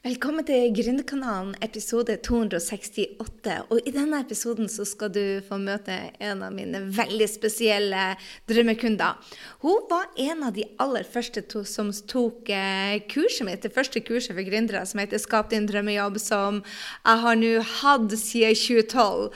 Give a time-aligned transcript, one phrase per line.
[0.00, 3.66] Velkommen til Gründerkanalen episode 268.
[3.68, 5.92] Og I denne episoden så skal du få møte
[6.24, 8.06] en av mine veldig spesielle
[8.48, 9.18] drømmekunder.
[9.60, 14.00] Hun var en av de aller første to, som tok eh, kurset mitt, det første
[14.00, 19.28] kurset for gründere som heter Skap din drømmejobb, som jeg har nå hatt siden 2012.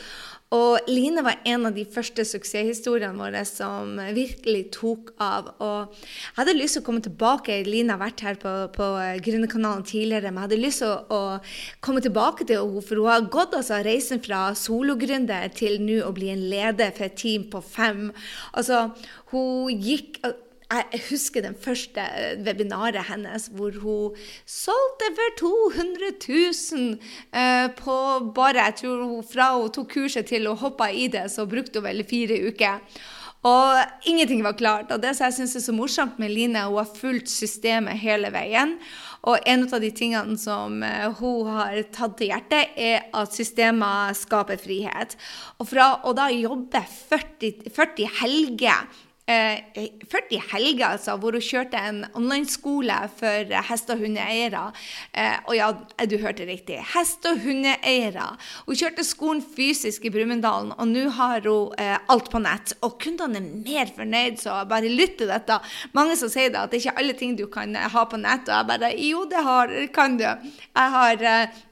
[0.55, 5.51] Og Line var en av de første suksesshistoriene våre som virkelig tok av.
[5.65, 7.57] Og jeg hadde lyst til å komme tilbake.
[7.67, 8.91] Line har vært her på, på
[9.25, 10.31] Gründerkanalen tidligere.
[10.31, 13.59] Men jeg hadde lyst til å, å komme tilbake til henne, for hun har gått
[13.59, 18.09] altså reisen fra sologründer til nå å bli en leder for et team på fem.
[18.55, 18.87] Altså,
[19.33, 20.23] hun gikk
[20.81, 22.05] jeg husker den første
[22.47, 26.95] webinaret hennes hvor hun solgte for 200 000
[27.35, 27.99] eh, på
[28.37, 31.81] bare jeg tror hun, Fra hun tok kurset til hun hoppa i det, så brukte
[31.81, 32.81] hun vel fire uker.
[33.45, 34.93] Og ingenting var klart.
[34.93, 38.31] Og det som jeg syns er så morsomt med Line, hun har fulgt systemet hele
[38.33, 38.79] veien.
[39.29, 44.17] Og en av de tingene som eh, hun har tatt til hjertet, er at systemet
[44.17, 45.17] skaper frihet.
[45.61, 51.81] Og fra å da jobbe 40, 40 helger 40 i helger, altså, hvor hun kjørte
[51.81, 54.67] en online-skole for hest- og hundeeiere.
[55.17, 55.71] Eh, og ja,
[56.05, 56.77] du hørte riktig.
[56.93, 58.27] Hest- og hundeeiere.
[58.67, 62.77] Hun kjørte skolen fysisk i Brumunddalen, og nå har hun eh, alt på nett.
[62.85, 65.61] Og kundene er mer fornøyd, så bare lytt til dette.
[65.97, 68.49] Mange som sier det, at det er ikke alle ting du kan ha på nett.
[68.49, 70.25] Og jeg bare Jo, det har, kan du.
[70.29, 71.63] Jeg har eh,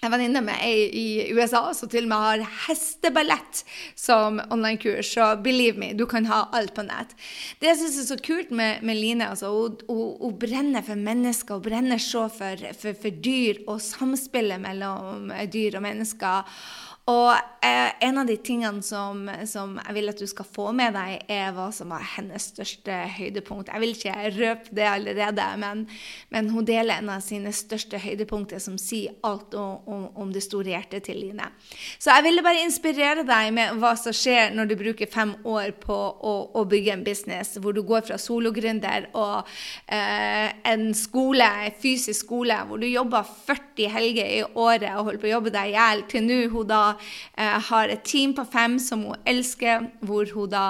[0.00, 3.62] en venninne med ei i USA som til og med har hesteballett
[3.98, 5.12] som online-kurs.
[5.14, 7.14] Så believe me, du kan ha alt på nett.
[7.58, 10.98] Det jeg syns er så kult med, med Line, altså, hun, hun, hun, brenner for
[11.08, 11.58] mennesker.
[11.58, 16.62] Hun brenner så for, for, for dyr og samspillet mellom dyr og mennesker.
[17.08, 17.30] Og
[17.64, 21.22] eh, en av de tingene som, som, jeg vil at du skal få med deg,
[21.32, 23.70] er hva som var hennes største høydepunkt.
[23.72, 25.86] Jeg vil ikke røpe det allerede, men,
[26.34, 30.44] men hun deler en av sine største høydepunkter som sier alt om, om, om, det
[30.44, 31.48] store hjertet til Line.
[31.96, 35.72] Så jeg ville bare inspirere deg med hva som skjer når du bruker fem år
[35.80, 39.48] på å, å bygge en business, hvor du går fra sologründer og
[39.86, 45.22] eh, en skole, en fysisk skole, hvor du jobber 40 helger i året og holder
[45.22, 48.44] på å jobbe deg i hjel, til nå hun da eh, har et team på
[48.48, 50.64] fem som hun elsker, hvor hun da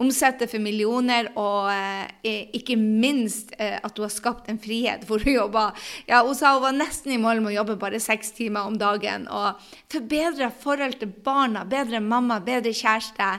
[0.00, 5.22] omsetter for millioner, og eh, ikke minst eh, at hun har skapt en frihet hvor
[5.24, 5.76] hun jobber
[6.08, 8.76] ja, Hun sa hun var nesten i mål med å jobbe bare seks timer om
[8.80, 9.26] dagen.
[9.30, 9.60] Og
[9.90, 13.30] forbedre forhold til barna, bedre mamma, bedre kjæreste.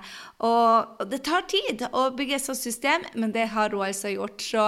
[0.41, 4.12] Og, og det tar tid å bygge et sånt system, men det har hun altså
[4.13, 4.41] gjort.
[4.41, 4.68] Så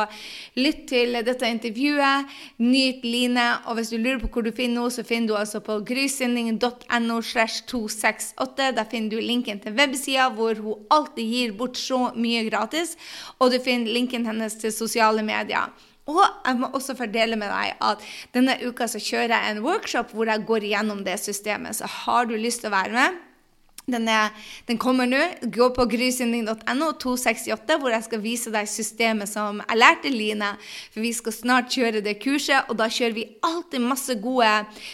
[0.59, 2.29] lytt til dette intervjuet.
[2.61, 3.47] Nyt Line.
[3.67, 7.21] Og hvis du lurer på hvor du finner henne, så finner du altså på grysynding.no
[7.21, 8.73] slash 268.
[8.77, 12.95] Der finner du linken til websida hvor hun alltid gir bort så mye gratis.
[13.39, 15.71] Og du finner linken hennes til sosiale medier.
[16.09, 18.01] Og jeg må også fordele med deg at
[18.35, 21.77] denne uka så kjører jeg en workshop hvor jeg går igjennom det systemet.
[21.79, 23.21] Så har du lyst til å være med,
[23.85, 24.31] den, er,
[24.67, 25.19] den, kommer nå.
[25.51, 30.53] Gå på grysynding.no 268, hvor jeg skal vise deg systemet som jeg lærte Line.
[30.93, 34.51] For vi skal snart kjøre det kurset, og da kjører vi alltid masse gode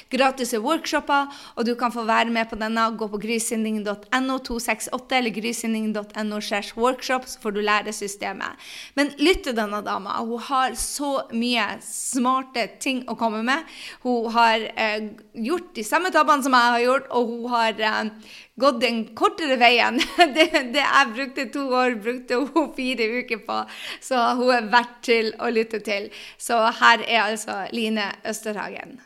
[0.09, 1.29] gratis workshoper.
[1.55, 2.87] Og du kan få være med på denne.
[2.97, 6.41] Gå på grysynding.no 268 eller grysynding.no
[6.79, 8.57] workshop, så får du lære systemet.
[8.97, 10.17] Men lytt til denne dama.
[10.25, 13.69] Hun har så mye smarte ting å komme med.
[14.03, 15.11] Hun har eh,
[15.45, 19.57] gjort de samme tabbene som jeg har gjort, og hun har eh, gått den kortere
[19.61, 19.99] veien.
[20.35, 23.59] Det, det, jeg brukte to år, brukte hun fire uker på.
[24.03, 26.09] Så hun er verdt til å lytte til.
[26.37, 28.99] Så her er altså Line Østerhagen.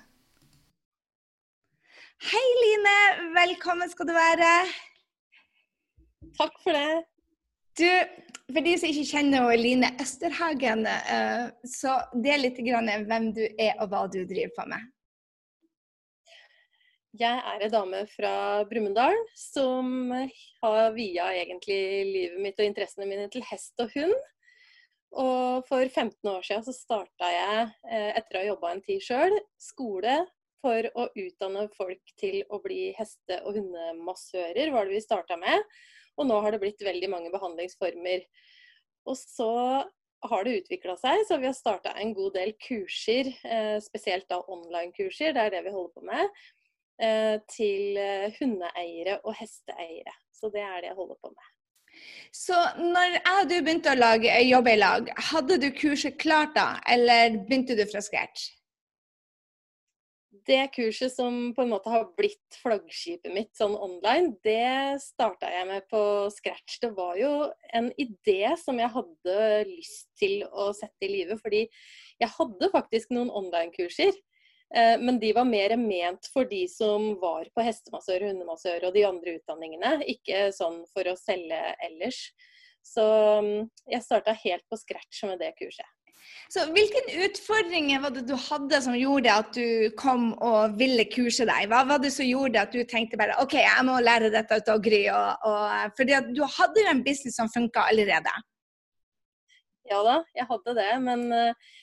[2.24, 2.98] Hei, Line.
[3.36, 4.52] Velkommen skal du være.
[6.40, 7.04] Takk for det.
[7.80, 7.90] Du,
[8.54, 13.90] for de som ikke kjenner Line Østerhagen, eh, så del litt hvem du er og
[13.92, 14.92] hva du driver på med.
[17.14, 20.10] Jeg er ei dame fra Brumunddal som
[20.64, 21.76] har via egentlig
[22.08, 24.16] livet mitt og interessene mine til hest og hund.
[25.22, 29.06] Og for 15 år siden så starta jeg, eh, etter å ha jobba en tid
[29.06, 30.16] sjøl, skole
[30.64, 35.70] for å utdanne folk til å bli heste- og hundemassører, var det vi starta med.
[36.18, 38.26] Og nå har det blitt veldig mange behandlingsformer.
[39.06, 39.86] Og så
[40.24, 44.42] har det utvikla seg, så vi har starta en god del kurser, eh, spesielt da
[44.42, 46.44] online-kurser, det er det vi holder på med
[47.50, 50.14] til eh, hundeeiere og hesteeiere.
[50.34, 51.52] Så det er det jeg holder på med.
[52.34, 56.18] Så når jeg og du begynte å lage, eh, jobbe i lag, hadde du kurset
[56.22, 58.52] klart da, eller begynte du fra scratch?
[60.44, 65.70] Det kurset som på en måte har blitt flaggskipet mitt sånn online, det starta jeg
[65.70, 66.02] med på
[66.36, 66.82] scratch.
[66.82, 67.32] Det var jo
[67.72, 69.38] en idé som jeg hadde
[69.70, 71.64] lyst til å sette i live, fordi
[72.20, 74.33] jeg hadde faktisk noen online-kurser Eh,
[74.74, 79.36] men de var mer ment for de som var på hestemassør, hundemassør og de andre
[79.38, 82.24] utdanningene, ikke sånn for å selge ellers.
[82.84, 83.04] Så
[83.46, 85.88] mm, jeg starta helt på scratch med det kurset.
[86.52, 91.48] Så Hvilke utfordringer var det du hadde som gjorde at du kom og ville kurse
[91.50, 91.68] deg?
[91.72, 94.72] Hva var det som gjorde at du tenkte bare OK, jeg må lære dette ut
[94.72, 95.04] av Gry?
[95.12, 98.36] Og, og, fordi at du hadde jo en business som funka allerede.
[99.90, 100.92] Ja da, jeg hadde det.
[101.04, 101.74] Men uh,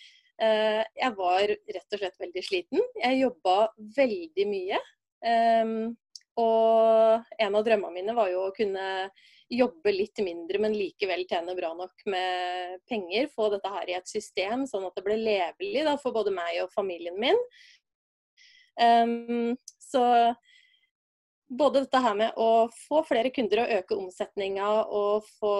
[0.40, 2.84] jeg var rett og slett veldig sliten.
[3.02, 3.56] Jeg jobba
[3.96, 4.78] veldig mye.
[5.20, 5.74] Um,
[6.40, 8.86] og en av drømmene mine var jo å kunne
[9.50, 13.28] jobbe litt mindre, men likevel tjene bra nok med penger.
[13.34, 16.62] Få dette her i et system, sånn at det ble levelig da, for både meg
[16.62, 17.40] og familien min.
[18.80, 20.04] Um, så
[21.50, 25.54] både dette her med å få flere kunder og øke omsetninga og få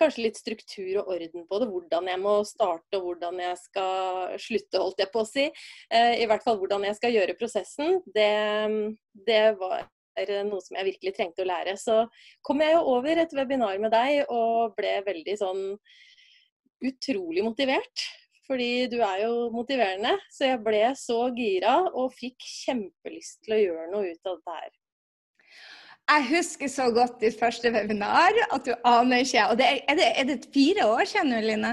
[0.00, 1.68] kanskje litt struktur og orden på det.
[1.70, 5.46] Hvordan jeg må starte og hvordan jeg skal slutte, holdt jeg på å si.
[5.92, 8.00] Eh, I hvert fall hvordan jeg skal gjøre prosessen.
[8.14, 8.30] Det,
[9.28, 9.88] det var
[10.48, 11.76] noe som jeg virkelig trengte å lære.
[11.80, 12.02] Så
[12.46, 15.62] kom jeg jo over et webinar med deg og ble veldig sånn
[16.80, 18.08] utrolig motivert.
[18.50, 20.16] Fordi du er jo motiverende.
[20.32, 24.56] Så jeg ble så gira og fikk kjempelyst til å gjøre noe ut av dette
[24.56, 24.72] her.
[26.10, 29.44] Jeg husker så godt ditt første webinar at du aner ikke.
[29.50, 31.72] Og det er, er, det, er, det, fire år siden, Line?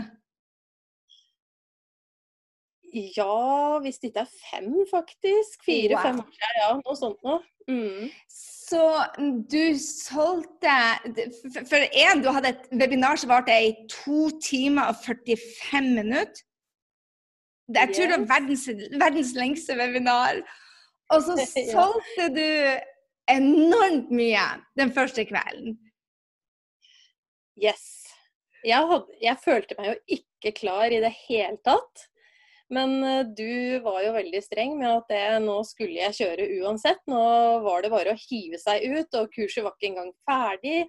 [3.18, 5.64] Ja, hvis det ikke er fem, faktisk.
[5.66, 6.26] Fire-fem wow.
[6.26, 6.70] år siden, ja.
[6.84, 7.40] Noe sånt noe.
[7.68, 8.12] Mm.
[8.70, 8.84] Så
[9.52, 10.76] du solgte
[11.68, 16.44] For én, du hadde et webinar som varte i to timer og 45 minutter.
[17.76, 18.68] Jeg tror det var verdens,
[19.02, 20.40] verdens lengste webinar.
[21.10, 21.36] Og så
[21.76, 22.48] solgte du
[23.32, 24.46] enormt mye
[24.80, 25.78] den første kvelden.
[27.58, 28.06] Yes.
[28.66, 32.08] Jeg, hadde, jeg følte meg jo ikke klar i det hele tatt.
[32.74, 37.00] Men eh, du var jo veldig streng med at det, nå skulle jeg kjøre uansett.
[37.10, 37.22] Nå
[37.64, 40.82] var det bare å hive seg ut, og kurset var ikke engang ferdig.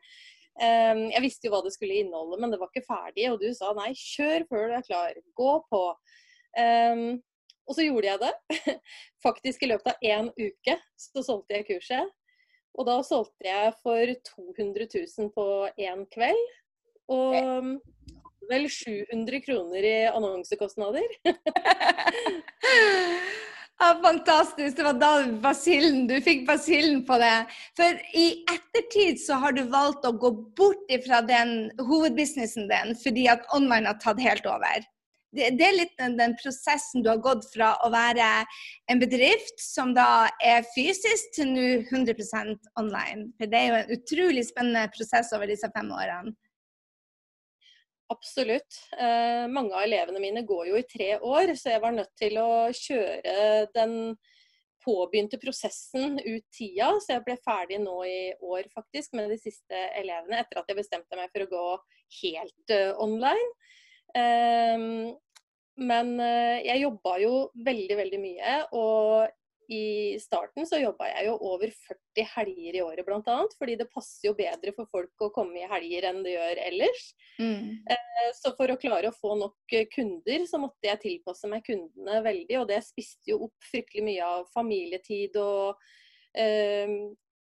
[0.58, 3.28] Ehm, jeg visste jo hva det skulle inneholde, men det var ikke ferdig.
[3.32, 5.22] Og du sa nei, kjør før du er klar.
[5.38, 5.82] Gå på.
[6.58, 7.08] Ehm,
[7.68, 8.78] og så gjorde jeg det.
[9.26, 12.17] Faktisk i løpet av én uke så solgte jeg kurset.
[12.78, 15.46] Og da solgte jeg for 200 000 på
[15.82, 16.44] én kveld.
[17.10, 17.34] Og
[18.48, 21.08] vel 700 kroner i annonsekostnader.
[23.80, 24.76] ja, fantastisk.
[24.76, 27.34] Det var da basillen, du fikk basillen på det.
[27.78, 33.28] For i ettertid så har du valgt å gå bort fra den hovedbusinessen din fordi
[33.32, 34.86] at online har tatt helt over.
[35.28, 38.26] Det, det, er litt den, den, prosessen du har gått fra å være
[38.88, 43.28] en bedrift som da er fysisk, til nå 100% online.
[43.36, 46.32] For det er jo en utrolig spennende prosess over disse fem årene.
[48.08, 48.78] Absolutt.
[48.96, 52.40] Eh, mange av elevene mine går jo i tre år, så jeg var nødt til
[52.40, 54.16] å kjøre den
[54.84, 56.88] påbegynte prosessen ut tida.
[57.04, 60.80] Så jeg ble ferdig nå i år faktisk med de siste elevene, etter at jeg
[60.80, 61.66] bestemte meg for å gå
[62.22, 63.52] helt uh, online.
[64.18, 65.16] Um,
[65.78, 67.34] men uh, jeg jobba jo
[67.66, 68.54] veldig, veldig mye.
[68.76, 69.28] Og
[69.68, 73.36] i starten så jobba jeg jo over 40 helger i året bl.a.
[73.58, 77.04] Fordi det passer jo bedre for folk å komme i helger enn det gjør ellers.
[77.36, 77.84] Mm.
[77.92, 82.22] Eh, så for å klare å få nok kunder, så måtte jeg tilpasse meg kundene
[82.24, 82.62] veldig.
[82.62, 85.76] Og det spiste jo opp fryktelig mye av familietid og
[86.32, 86.96] eh,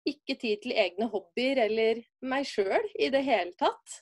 [0.07, 4.01] ikke tid til egne hobbyer eller meg sjøl i det hele tatt.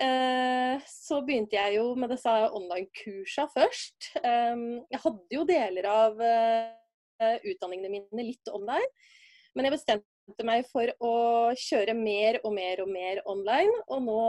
[0.00, 4.12] Eh, så begynte jeg jo med disse online-kursa først.
[4.22, 8.88] Jeg hadde jo deler av eh, utdanningene mine litt online.
[9.52, 11.14] Men jeg bestemte meg for å
[11.58, 13.74] kjøre mer og mer og mer online.
[13.92, 14.20] Og nå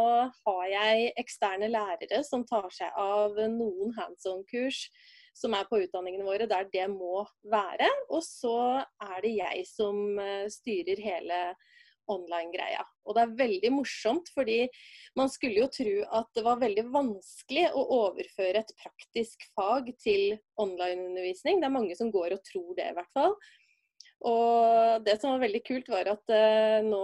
[0.43, 4.87] har jeg eksterne lærere som tar seg av noen hands on-kurs
[5.33, 7.87] som er på utdanningene våre, der det må være.
[8.13, 11.39] Og så er det jeg som eh, styrer hele
[12.11, 12.83] online-greia.
[13.07, 14.59] Og det er veldig morsomt, fordi
[15.19, 20.37] man skulle jo tro at det var veldig vanskelig å overføre et praktisk fag til
[20.61, 21.61] online-undervisning.
[21.61, 23.37] Det er mange som går og tror det, i hvert fall.
[24.23, 27.03] Og det som var veldig kult, var at eh, nå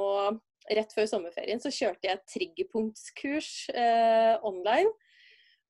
[0.69, 4.91] rett før sommerferien så kjørte jeg triggerpunktskurs eh, online.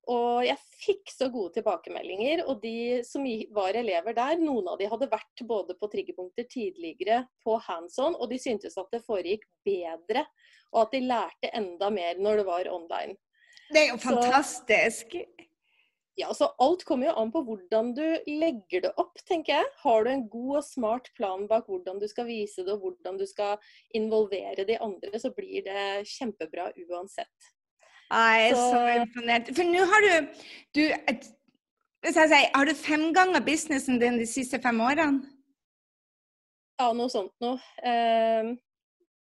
[0.10, 2.42] Og jeg fikk så gode tilbakemeldinger.
[2.50, 3.26] Og de som
[3.56, 8.18] var elever der, noen av de hadde vært både på triggerpunkter tidligere på hands on,
[8.18, 10.26] og de syntes at det foregikk bedre.
[10.74, 13.20] Og at de lærte enda mer når det var online.
[13.70, 15.14] Det er jo fantastisk.
[15.14, 15.46] Så,
[16.18, 19.70] ja, så Alt kommer jo an på hvordan du legger det opp, tenker jeg.
[19.84, 23.22] Har du en god og smart plan bak hvordan du skal vise det, og hvordan
[23.22, 23.62] du skal
[23.96, 25.86] involvere de andre, så blir det
[26.18, 27.54] kjempebra uansett.
[28.10, 29.52] Jeg er så, så imponert.
[29.56, 30.14] For nå har du,
[30.78, 31.28] du et,
[32.06, 35.22] Hvis jeg sier, Har du femganga businessen din de siste fem årene?
[36.80, 37.60] Ja, noe sånt noe.
[37.84, 38.54] Eh,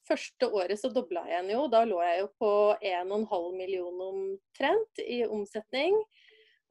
[0.07, 1.65] første året så dobla jeg den jo.
[1.71, 5.97] Da lå jeg jo på 1,5 million omtrent i omsetning.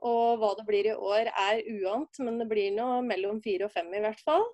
[0.00, 3.74] Og hva det blir i år er uant, men det blir nå mellom fire og
[3.74, 4.46] fem i hvert fall.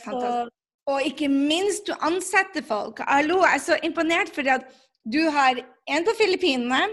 [0.00, 0.48] Så...
[0.90, 3.04] Og ikke minst, du ansetter folk.
[3.04, 4.64] Hallo, jeg er så imponert fordi at
[5.04, 6.88] du har en på Filippinene,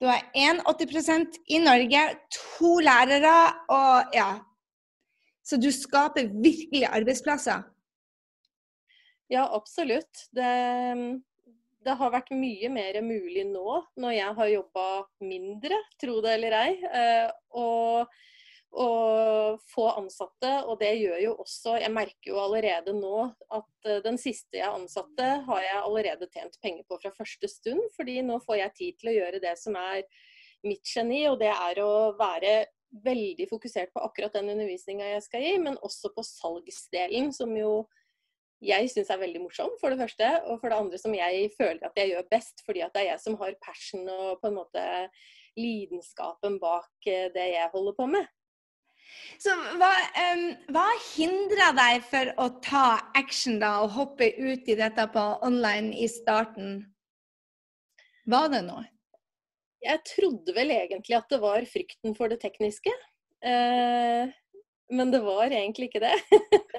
[0.00, 3.36] du har 81% i Norge, to lærere
[3.70, 4.30] og ja.
[5.42, 7.62] Så du skaper virkelig arbeidsplasser.
[9.32, 10.26] Ja, absolutt.
[10.34, 10.50] Det,
[11.82, 14.86] det har vært mye mer mulig nå når jeg har jobba
[15.24, 16.72] mindre, tro det eller ei.
[16.84, 18.12] Eh, og,
[18.72, 20.50] og få ansatte.
[20.66, 24.68] Og det gjør jo også Jeg merker jo allerede nå at eh, den siste jeg
[24.68, 27.82] ansatte, har jeg allerede tjent penger på fra første stund.
[27.96, 30.06] Fordi nå får jeg tid til å gjøre det som er
[30.66, 32.62] mitt geni, og det er å være
[33.02, 37.86] veldig fokusert på akkurat den undervisninga jeg skal gi, men også på salgsdelen, som jo
[38.62, 40.28] jeg syns er veldig morsom, for det første.
[40.46, 43.08] Og for det andre som jeg føler at jeg gjør best, fordi at det er
[43.10, 44.84] jeg som har passion og på en måte
[45.58, 48.30] lidenskapen bak eh, det jeg holder på med.
[49.42, 49.90] Så hva,
[50.32, 52.86] um, hva hindra deg for å ta
[53.18, 56.76] action da, og hoppe ut i dette på online i starten?
[58.30, 58.84] Var det noe?
[59.82, 62.92] Jeg trodde vel egentlig at det var frykten for det tekniske.
[63.42, 64.30] Eh,
[64.94, 66.14] men det var egentlig ikke det.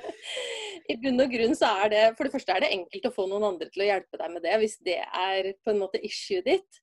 [0.92, 3.26] I bunn og grunn så er det For det første er det enkelt å få
[3.28, 6.44] noen andre til å hjelpe deg med det, hvis det er på en måte issue
[6.46, 6.83] ditt.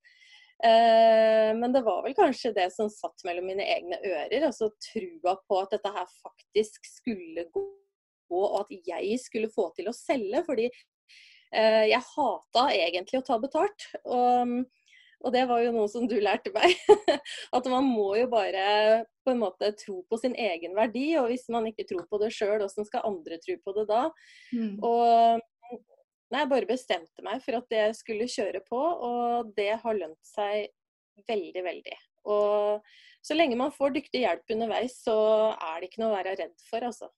[0.64, 4.48] Eh, men det var vel kanskje det som satt mellom mine egne ører.
[4.48, 7.66] Altså trua på at dette her faktisk skulle gå,
[8.30, 10.44] og at jeg skulle få til å selge.
[10.46, 13.88] Fordi eh, jeg hata egentlig å ta betalt.
[14.04, 14.60] Og
[15.20, 16.72] og det var jo noe som du lærte meg.
[17.56, 21.10] At man må jo bare på en måte tro på sin egen verdi.
[21.20, 24.06] Og hvis man ikke tror på det sjøl, hvordan skal andre tro på det da?
[24.56, 24.78] Mm.
[24.80, 25.44] Og
[26.30, 30.20] nei, jeg bare bestemte meg for at jeg skulle kjøre på, og det har lønt
[30.26, 30.70] seg
[31.28, 31.96] veldig, veldig.
[32.30, 32.92] Og
[33.24, 35.16] så lenge man får dyktig hjelp underveis, så
[35.54, 37.10] er det ikke noe å være redd for, altså.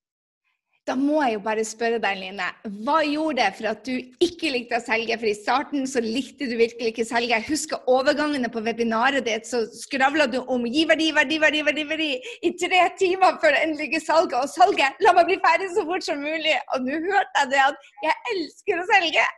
[0.83, 2.47] Da må jeg jo bare spørre deg, Line.
[2.83, 3.93] Hva gjorde det for at du
[4.25, 5.15] ikke likte å selge?
[5.21, 7.37] For i starten så likte du virkelig ikke selge.
[7.37, 11.85] Jeg husker overgangene på webinaret ditt, så skravla du om gi verdi, verdi, verdi, verdi,
[11.93, 14.35] verdi i tre timer før det endelige salget.
[14.41, 16.57] Og salget, la meg bli ferdig så fort som mulig.
[16.75, 19.29] Og nå hørte jeg det at jeg elsker å selge.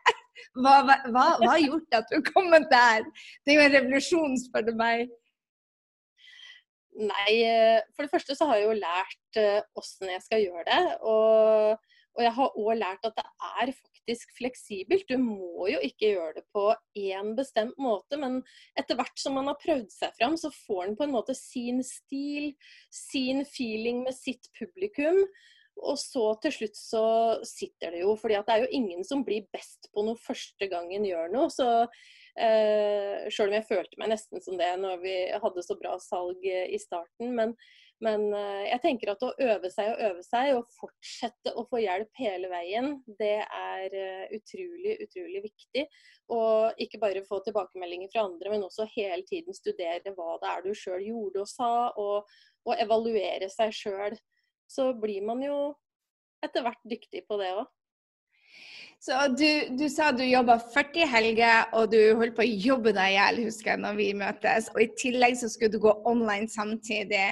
[0.65, 3.05] Hva har gjort at du kom der?
[3.45, 5.13] Det er jo en revolusjon, spør du meg.
[6.95, 9.41] Nei, eh, for det første så har jeg jo lært
[9.75, 10.83] åssen eh, jeg skal gjøre det.
[11.03, 13.25] Og, og jeg har òg lært at det
[13.65, 15.09] er faktisk fleksibelt.
[15.09, 16.69] Du må jo ikke gjøre det på
[17.01, 18.39] én bestemt måte, men
[18.79, 21.83] etter hvert som man har prøvd seg fram, så får en på en måte sin
[21.87, 22.53] stil,
[22.95, 25.25] sin feeling med sitt publikum.
[25.83, 27.07] Og så til slutt så
[27.43, 31.07] sitter det jo, fordi det er jo ingen som blir best på noe første gangen
[31.09, 31.51] gjør noe.
[31.51, 31.67] Så
[32.35, 36.43] Eh, Sjøl om jeg følte meg nesten som det når vi hadde så bra salg
[36.49, 37.31] eh, i starten.
[37.37, 37.55] Men,
[38.03, 41.85] men eh, jeg tenker at å øve seg og øve seg, og fortsette å få
[41.85, 45.87] hjelp hele veien, det er eh, utrolig, utrolig viktig.
[46.35, 50.67] Og ikke bare få tilbakemeldinger fra andre, men også hele tiden studere hva det er
[50.67, 52.37] du sjøl gjorde og sa, og,
[52.67, 54.19] og evaluere seg sjøl.
[54.71, 55.59] Så blir man jo
[56.45, 57.69] etter hvert dyktig på det òg.
[59.05, 63.11] Så du, du sa du jobba 40 helger, og du holdt på å jobbe deg
[63.13, 64.71] i hjel, husker jeg, når vi møtes.
[64.73, 67.27] Og i tillegg så skulle du gå online samtidig.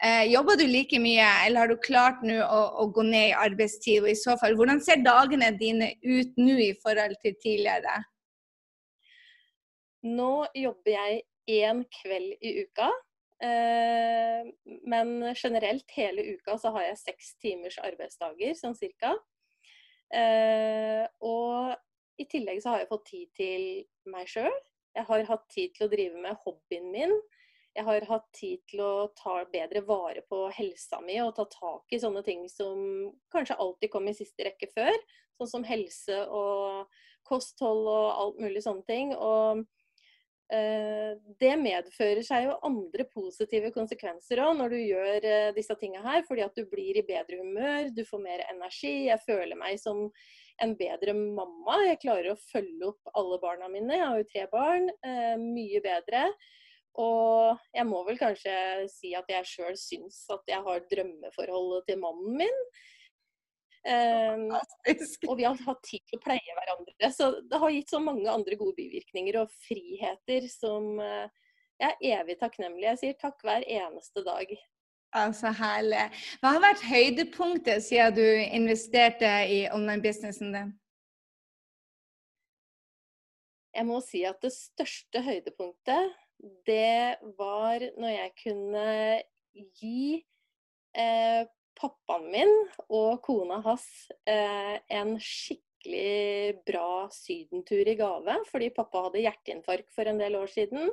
[0.00, 3.36] Eh, jobber du like mye, eller har du klart nå å, å, gå ned i
[3.36, 4.00] arbeidstid?
[4.06, 8.00] Og i så fall, hvordan ser dagene dine ut nå i forhold til tidligere?
[10.08, 11.22] Nå jobber jeg
[11.60, 12.88] én kveld i uka.
[13.44, 14.46] Eh,
[14.88, 19.18] men generelt hele uka så har jeg seks timers arbeidsdager, sånn cirka.
[20.14, 21.74] Eh, og
[22.18, 23.66] i tillegg så har jeg fått tid til
[24.12, 24.54] meg sjøl.
[24.96, 27.12] Jeg har hatt tid til å drive med hobbyen min.
[27.76, 31.92] Jeg har hatt tid til å ta bedre vare på helsa mi og ta tak
[31.94, 32.80] i sånne ting som
[33.30, 34.96] kanskje alltid kom i siste rekke før.
[35.38, 36.88] Sånn som helse og
[37.28, 39.12] kosthold og alt mulig sånne ting.
[39.14, 39.62] Og
[40.48, 46.22] det medfører seg jo andre positive konsekvenser òg når du gjør eh, disse tinga her.
[46.28, 49.10] Fordi at du blir i bedre humør, du får mer energi.
[49.10, 50.06] Jeg føler meg som
[50.64, 51.82] en bedre mamma.
[51.86, 53.92] Jeg klarer å følge opp alle barna mine.
[53.98, 54.88] Jeg har jo tre barn.
[55.04, 56.24] Eh, mye bedre.
[56.98, 58.54] Og jeg må vel kanskje
[58.90, 62.62] si at jeg sjøl syns at jeg har drømmeforholdet til mannen min.
[63.86, 64.48] Um,
[65.28, 67.10] og vi har hatt tid til å pleie hverandre.
[67.14, 71.28] Så det har gitt så mange andre gode bivirkninger og friheter som uh,
[71.78, 72.88] jeg er evig takknemlig.
[72.90, 74.50] Jeg sier takk hver eneste dag.
[75.16, 76.02] Altså herlig.
[76.42, 80.74] Hva har vært høydepunktet siden du investerte i online-businessen din?
[83.78, 86.16] Jeg må si at det største høydepunktet,
[86.66, 88.88] det var når jeg kunne
[89.78, 90.24] gi
[90.98, 91.46] eh,
[91.78, 92.52] pappaen min
[92.88, 93.86] og kona hans
[94.28, 98.40] eh, en skikkelig bra sydentur i gave.
[98.50, 100.92] Fordi pappa hadde hjerteinfarkt for en del år siden.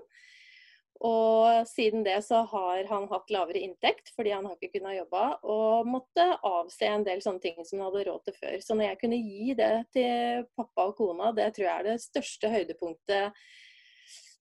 [1.03, 5.23] Og siden det så har han hatt lavere inntekt fordi han har ikke kunnet jobbe,
[5.43, 8.57] og måtte avse en del sånne ting som han hadde råd til før.
[8.63, 12.01] Så når jeg kunne gi det til pappa og kona, det tror jeg er det
[12.05, 13.47] største høydepunktet.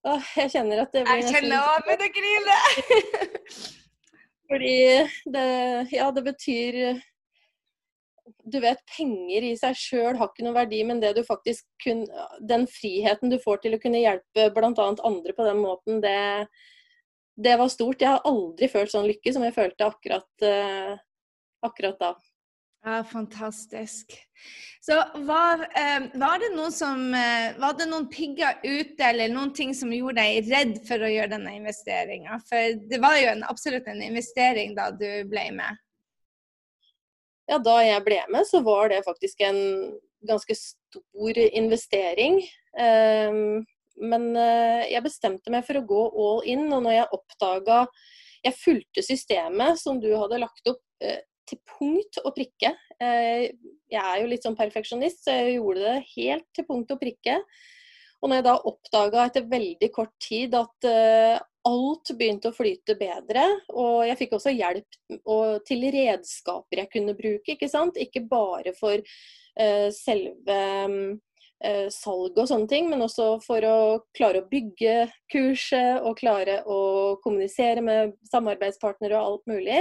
[0.05, 3.81] Åh, jeg kjenner at det blir Jeg kjenner òg, men det griner!
[4.51, 4.77] fordi
[5.35, 5.49] det
[5.95, 7.01] Ja, det betyr
[8.25, 12.05] du vet, penger i seg sjøl har ikke noe verdi, men det du faktisk kun,
[12.41, 14.71] den friheten du får til å kunne hjelpe bl.a.
[15.05, 16.47] andre på den måten, det,
[17.37, 18.01] det, var stort.
[18.01, 20.95] Jeg har aldri følt sånn lykke som jeg følte akkurat, uh,
[21.69, 22.15] akkurat da.
[22.85, 24.13] Ja, fantastisk.
[24.81, 29.55] Så var, eh, var, det noen som eh, Var det noen pigger ute, eller noen
[29.57, 32.37] ting som gjorde deg redd for å gjøre denne investeringa?
[32.45, 35.81] For det var jo en, absolutt en investering da du ble med
[37.49, 39.59] ja, da jeg ble med, så var det faktisk en
[40.25, 42.39] ganske stor investering.
[42.73, 43.67] Um,
[44.01, 47.85] men uh, jeg bestemte meg for å gå all in, og når jeg oppdaga
[48.45, 51.05] Jeg fulgte systemet som du hadde lagt opp
[51.49, 52.75] til punkt og prikke.
[52.99, 53.49] Uh,
[53.93, 57.41] jeg er jo litt sånn perfeksjonist, så jeg gjorde det helt til punkt og prikke.
[58.23, 60.87] Og når jeg da oppdaga etter veldig kort tid at
[61.69, 63.43] alt begynte å flyte bedre.
[63.77, 64.97] Og jeg fikk også hjelp
[65.69, 67.53] til redskaper jeg kunne bruke.
[67.53, 68.01] Ikke sant?
[68.01, 70.59] Ikke bare for uh, selve
[71.95, 73.77] salg og sånne ting, men også for å
[74.17, 79.79] klare å bygge kurset og klare å kommunisere med samarbeidspartnere og alt mulig.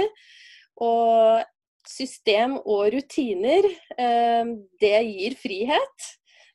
[0.80, 1.44] Og
[1.88, 6.12] system og rutiner, uh, det gir frihet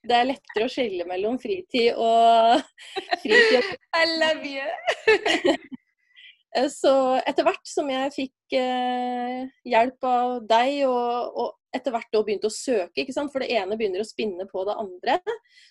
[0.07, 2.61] det er lettere å skille mellom fritid og
[3.23, 3.75] fritid.
[3.99, 5.57] I love you!
[6.73, 6.91] Så
[7.29, 12.49] etter hvert som jeg fikk eh, hjelp av deg, og, og, etter hvert da begynte
[12.49, 15.19] å søke, for det ene begynner å spinne på det andre,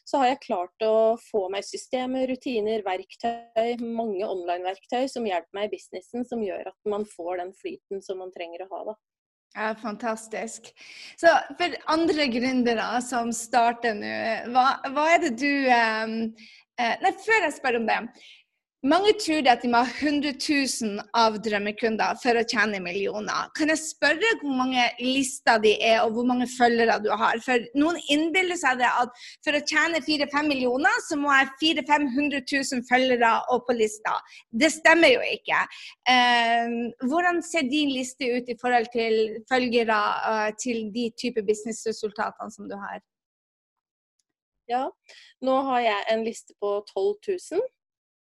[0.06, 5.66] så har jeg klart å få meg systemer, rutiner, verktøy, mange online-verktøy som hjelper meg
[5.66, 8.85] i businessen, som gjør at man får den flyten som man trenger å ha.
[8.92, 8.98] da.
[9.56, 10.68] Ja, fantastisk.
[11.16, 14.14] Så for andre gründere som starter nå,
[14.54, 16.16] hva, hva, er det du um,
[16.78, 17.96] Nei, før jeg spør om det.
[18.86, 23.48] Mange tror at de må ha 100 000 av drømmekunder for å tjene millioner.
[23.58, 27.40] Kan jeg spørre hvor mange lister de er, og hvor mange følgere du har?
[27.42, 29.10] For noen innbiller seg det at
[29.42, 31.56] for å tjene 4-5 millioner, så må jeg ha
[31.90, 34.12] 400 000 følgere og på lista.
[34.62, 35.58] Det stemmer jo ikke.
[36.14, 42.54] Eh, hvordan ser din liste ut i forhold til følgere uh, til de type businessresultatene
[42.54, 43.02] som du har?
[44.70, 44.84] Ja,
[45.42, 47.66] nå har jeg en liste på 12 000.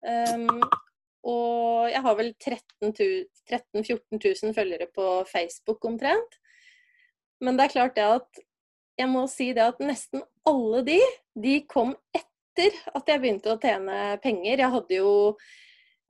[0.03, 0.63] Um,
[1.23, 6.39] og jeg har vel 13 000-14 000 følgere på Facebook omtrent.
[7.43, 8.43] Men det er klart det at
[8.99, 10.99] jeg må si det at nesten alle de,
[11.39, 14.61] de kom etter at jeg begynte å tjene penger.
[14.65, 15.15] Jeg hadde jo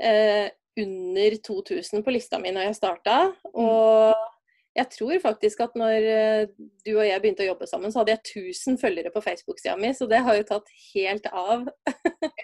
[0.02, 0.48] eh,
[0.80, 3.18] under 2000 på lista mi når jeg starta.
[3.52, 3.62] Mm.
[3.64, 4.28] Og
[4.72, 6.50] jeg tror faktisk at når eh,
[6.84, 9.92] du og jeg begynte å jobbe sammen, så hadde jeg 1000 følgere på Facebook-sida mi,
[9.96, 11.68] så det har jo tatt helt av.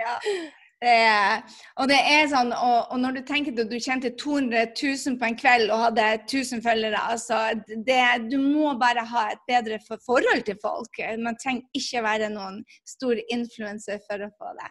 [0.04, 0.16] ja.
[0.78, 5.16] Eh, og det er sånn, og, og, når du tenker at du tjente 200 000
[5.18, 7.98] på en kveld og hadde 1000 følgere, altså det,
[8.30, 11.02] Du må bare ha et bedre forhold til folk.
[11.18, 14.70] Man trenger ikke være noen stor influenser for å få det.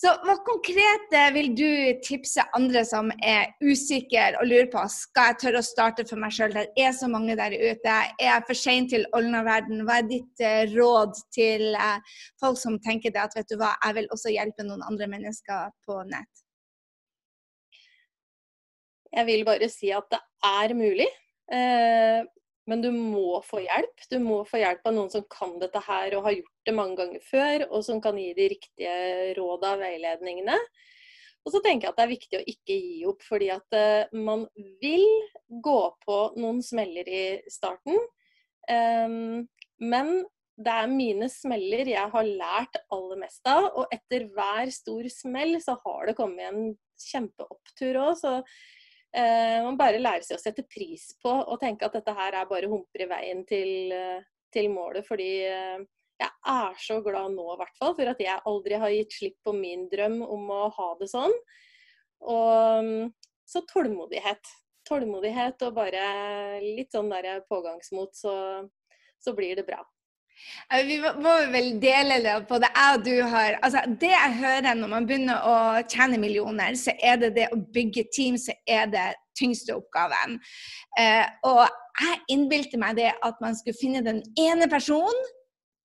[0.00, 1.68] Så hva konkret vil du
[2.00, 6.32] tipse andre som er usikre og lurer på skal jeg tørre å starte for meg
[6.32, 6.54] sjøl?
[6.56, 7.96] Det er så mange der ute.
[8.16, 9.82] Er jeg for sein til Olna-verden?
[9.84, 13.74] Hva er ditt eh, råd til eh, folk som tenker det at vet du hva,
[13.84, 16.44] jeg vil også hjelpe noen andre mennesker på nett?
[19.12, 21.10] Jeg vil bare si at det er mulig.
[22.68, 24.04] Men du må få hjelp.
[24.10, 26.98] Du må få hjelp av noen som kan dette her og har gjort det mange
[27.00, 28.96] ganger før, og som kan gi de riktige
[29.38, 30.58] råda og veiledningene.
[31.40, 34.18] Og så tenker jeg at det er viktig å ikke gi opp, fordi at uh,
[34.28, 34.44] man
[34.82, 35.06] vil
[35.64, 37.96] gå på noen smeller i starten.
[38.68, 39.48] Um,
[39.80, 40.20] men
[40.60, 45.56] det er mine smeller jeg har lært aller mest av, og etter hver stor smell
[45.64, 48.12] så har det kommet en kjempeopptur òg.
[48.20, 48.34] Så
[49.66, 52.70] man bare lærer seg å sette pris på og tenke at dette her er bare
[52.70, 54.22] humper i veien til, eh,
[54.54, 55.06] til målet.
[55.06, 55.82] Fordi eh,
[56.20, 59.38] jeg er så glad nå, i hvert fall, for at jeg aldri har gitt slipp
[59.46, 61.34] på min drøm om å ha det sånn.
[62.30, 62.90] Og
[63.48, 64.56] så tålmodighet.
[64.90, 66.02] tålmodighet og bare
[66.62, 68.34] litt sånn der pågangsmot, så,
[69.22, 69.80] så blir det bra.
[70.86, 74.78] Vi må vel dele det opp, det jeg og du har altså Det jeg hører
[74.78, 75.56] når man begynner å
[75.90, 80.38] tjene millioner, så er det det å bygge team så er det tyngste oppgaven.
[81.00, 81.64] Eh, og
[82.00, 85.28] jeg innbilte meg det at man skulle finne den ene personen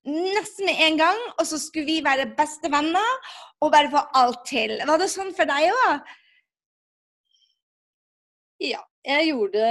[0.05, 3.31] nesten med en gang, og så skulle vi være bestevenner
[3.65, 4.77] og bare få alt til.
[4.85, 6.11] Var det sånn for deg òg?
[8.69, 9.65] Ja, jeg gjorde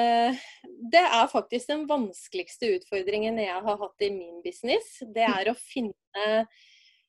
[0.94, 5.00] Det er faktisk den vanskeligste utfordringen jeg har hatt i min business.
[5.14, 6.26] Det er å finne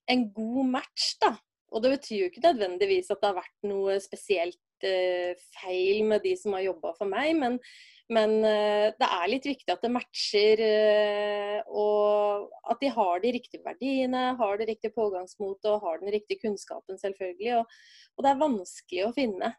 [0.09, 1.35] en god match, da.
[1.73, 6.23] Og det betyr jo ikke nødvendigvis at det har vært noe spesielt uh, feil med
[6.23, 7.59] de som har jobba for meg, men
[8.13, 13.31] men uh, det er litt viktig at det matcher, uh, og at de har de
[13.33, 17.63] riktige verdiene, har det riktige pågangsmotet og har den riktige kunnskapen, selvfølgelig.
[17.63, 17.79] Og,
[18.13, 19.49] og det er vanskelig å finne.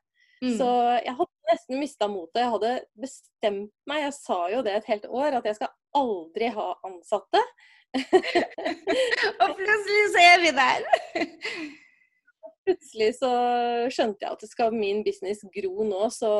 [0.43, 0.53] Mm.
[0.59, 0.69] Så
[1.01, 2.43] jeg hadde nesten mista motet.
[2.43, 6.53] Jeg hadde bestemt meg, jeg sa jo det et helt år, at jeg skal aldri
[6.57, 7.43] ha ansatte.
[9.41, 10.87] og plutselig så er vi der.
[12.67, 13.31] plutselig så
[13.93, 16.33] skjønte jeg at det skal min business gro nå, så,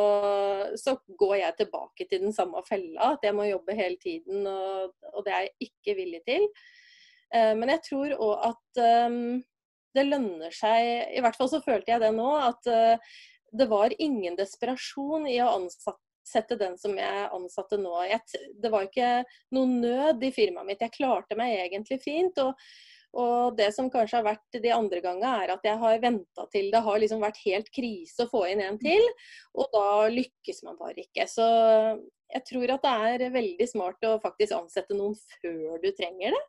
[0.81, 3.15] så, går jeg tilbake til den samme fella.
[3.15, 6.49] At jeg må jobbe hele tiden, og, og det er jeg ikke villig til.
[7.35, 9.39] Uh, men jeg tror òg at um,
[9.97, 13.17] det lønner seg I hvert fall så følte jeg det nå, at uh,
[13.59, 17.95] det var ingen desperasjon i å ansette den som jeg ansatte nå.
[18.11, 19.13] Jeg, det var ikke
[19.57, 20.85] noe nød i firmaet mitt.
[20.85, 22.45] Jeg klarte meg egentlig fint.
[22.45, 22.55] og
[23.17, 26.69] og det som kanskje har vært de andre gangene, er at jeg har venta til
[26.73, 29.05] det har liksom vært helt krise å få inn en til.
[29.57, 31.25] Og da lykkes man bare ikke.
[31.31, 31.47] Så
[32.35, 36.43] jeg tror at det er veldig smart å faktisk ansette noen før du trenger det.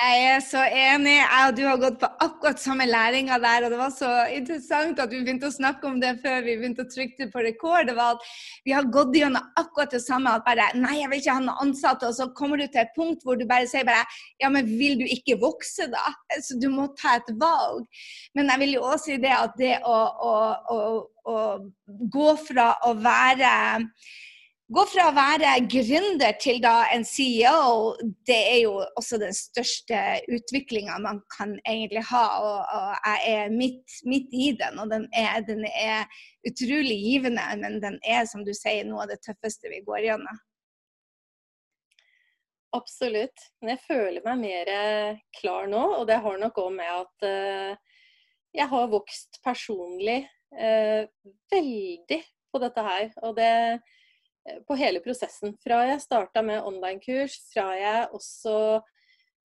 [0.00, 1.18] Jeg er så enig.
[1.18, 3.66] Jeg og du har gått på akkurat samme læringa der.
[3.66, 6.86] Og det var så interessant at vi begynte å snakke om det før vi begynte
[6.86, 7.90] å trykke på rekord.
[7.90, 8.30] Det var at
[8.64, 10.32] vi har gått gjennom akkurat det samme.
[10.32, 12.08] At bare Nei, jeg vil ikke ha noen ansatte.
[12.08, 14.06] Og så kommer du til et punkt hvor du bare sier bare
[14.40, 16.06] Ja, men vil du ikke vokse, da?
[16.40, 17.84] Så du må ta et valg.
[18.32, 20.00] Men jeg vil jo også si det at det å,
[20.30, 20.34] å,
[20.72, 20.80] å,
[21.28, 21.36] å
[22.16, 23.52] gå fra å være
[24.70, 27.96] gå fra å være gründer til da en CEO,
[28.28, 29.98] det er jo også den største
[30.30, 32.22] utviklinga man kan egentlig ha.
[32.44, 36.06] Og, og jeg er midt, midt, i den, og den er, den er,
[36.46, 37.42] utrolig givende.
[37.60, 40.40] Men den er, som du sier, noe av det tøffeste vi går gjennom.
[42.78, 43.48] Absolutt.
[43.60, 44.74] Men jeg føler meg mer
[45.40, 48.02] klar nå, og det har nok òg med at uh,
[48.54, 50.22] jeg har vokst personlig
[50.54, 51.02] uh,
[51.50, 53.10] veldig på dette her.
[53.26, 53.99] Og det Eh,
[54.66, 55.54] på hele prosessen.
[55.62, 58.54] Fra jeg starta med online-kurs, fra jeg også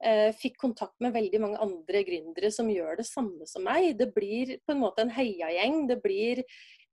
[0.03, 3.93] eh, fikk kontakt med veldig mange andre gründere som gjør det samme som meg.
[3.99, 5.83] Det blir på en måte en heiagjeng.
[5.91, 6.43] Det blir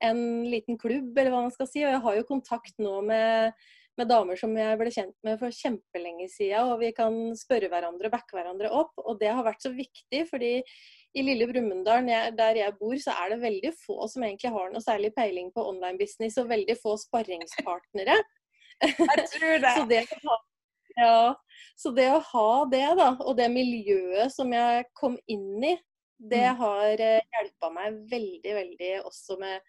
[0.03, 1.85] en liten klubb, eller hva man skal si.
[1.85, 3.53] Og jeg har jo kontakt nå med,
[4.01, 8.11] med damer som jeg ble kjent med for kjempelenge siden, og vi kan spørre hverandre
[8.11, 8.97] og backe hverandre opp.
[9.05, 10.57] Og det har vært så viktig, fordi
[11.13, 14.85] i lille Brumunddal, der jeg bor, så er det veldig få som egentlig har noe
[14.85, 18.17] særlig peiling på online business, og veldig få sparringspartnere.
[18.83, 19.75] Jeg tror det.
[19.77, 20.39] så, det ha,
[20.97, 21.19] ja,
[21.79, 25.75] så det å ha det, da, og det miljøet som jeg kom inn i,
[26.23, 26.57] det mm.
[26.63, 29.61] har eh, hjelpa meg veldig, veldig også med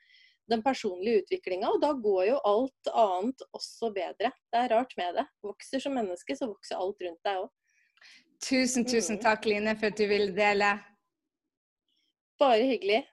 [0.52, 1.72] den personlige utviklinga.
[1.74, 4.32] Og da går jo alt annet også bedre.
[4.54, 5.28] Det er rart med det.
[5.44, 7.52] Vokser som menneske, så vokser alt rundt deg òg.
[8.44, 9.24] Tusen, tusen mm.
[9.24, 10.74] takk, Line, for at du ville dele.
[12.40, 13.13] Bare hyggelig.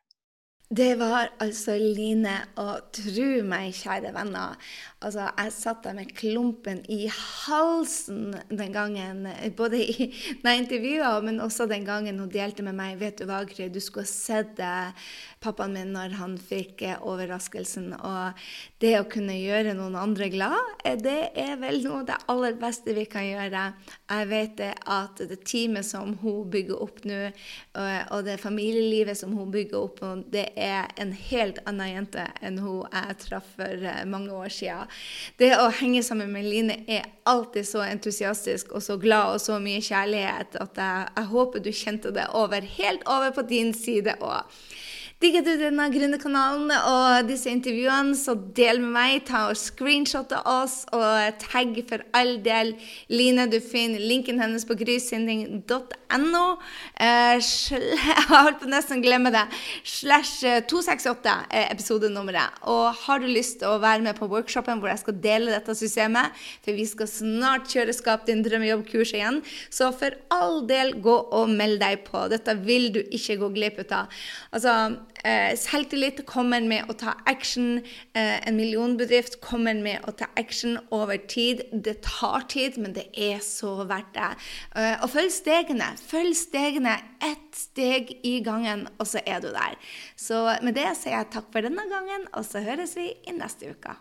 [0.70, 2.30] Det var altså Line,
[2.62, 4.54] og tru meg, kjære venner,
[5.02, 9.26] altså jeg satt der med klumpen i halsen den gangen,
[9.58, 10.06] både i
[10.44, 13.66] når jeg intervjua, men også den gangen hun delte med meg Vet du hva, Gry,
[13.66, 14.62] du skulle sett
[15.42, 17.94] pappaen min når han fikk eh, overraskelsen.
[17.96, 18.38] Og
[18.82, 22.60] det å kunne gjøre noen andre glad, eh, det er vel noe av det aller
[22.60, 23.64] beste vi kan gjøre.
[24.06, 27.20] Jeg vet at det teamet som hun bygger opp nå,
[27.74, 32.84] og det familielivet som hun bygger opp det er en helt annen jente enn hun
[32.92, 34.90] jeg traff for eh, mange år siden.
[35.40, 39.58] Det å henge sammen med Line er alltid så entusiastisk og så glad og så
[39.62, 44.16] mye kjærlighet at jeg, jeg håper du kjente det over, helt over på din side
[44.20, 44.46] òg.
[45.20, 49.16] Digger du denne gründerkanalen og disse intervjuene, så del med meg.
[49.28, 52.70] Ta og screenshotte oss, og tagg for all del
[53.12, 53.44] Line.
[53.52, 56.44] Du finner linken hennes på grysynding.no.
[56.96, 59.42] Uh, jeg holdt på nesten å glemme det.
[59.84, 60.40] Slash
[60.72, 62.64] 268 er episodenummeret.
[62.72, 65.76] Og har du lyst til å være med på workshopen hvor jeg skal dele dette
[65.76, 66.32] systemet,
[66.64, 71.52] for vi skal snart kjøre Skap din drømmejobb-kurs igjen, så for all del gå og
[71.52, 72.24] meld deg på.
[72.32, 74.08] Dette vil du ikke gå glipp av.
[74.56, 74.72] Altså,
[75.24, 77.80] eh, selvtillit kommer med å ta action.
[78.14, 81.62] Eh, en millionbedrift kommer med å ta action over tid.
[81.72, 84.30] Det tar tid, men det er så verdt det.
[84.76, 85.92] Eh, og følg stegene.
[86.10, 89.76] Følg stegene ett steg i gangen, og så er du der.
[90.16, 93.74] Så med det sier jeg takk for denne gangen, og så høres vi i neste
[93.74, 93.96] uke.